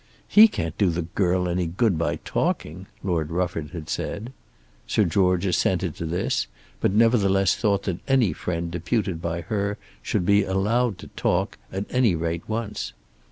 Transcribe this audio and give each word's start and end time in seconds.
"He 0.27 0.47
can't 0.47 0.75
do 0.79 0.89
the 0.89 1.03
girl 1.03 1.47
any 1.47 1.67
good 1.67 1.95
by 1.95 2.15
talking," 2.25 2.87
Lord 3.03 3.29
Rufford 3.29 3.69
had 3.69 3.87
said. 3.87 4.33
Sir 4.87 5.03
George 5.05 5.45
assented 5.45 5.95
to 5.97 6.07
this, 6.07 6.47
but 6.79 6.91
nevertheless 6.91 7.55
thought 7.55 7.83
that 7.83 7.99
any 8.07 8.33
friend 8.33 8.71
deputed 8.71 9.21
by 9.21 9.41
her 9.41 9.77
should 10.01 10.25
be 10.25 10.43
allowed 10.43 10.97
to 10.97 11.07
talk, 11.09 11.59
at 11.71 11.85
any 11.91 12.15
rate 12.15 12.49
once. 12.49 12.93